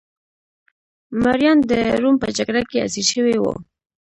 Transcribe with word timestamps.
مریان 1.23 1.57
د 1.69 1.71
روم 2.01 2.15
په 2.23 2.27
جګړه 2.37 2.61
کې 2.69 2.77
اسیر 2.85 3.05
شوي 3.13 3.35
وو 3.39 3.53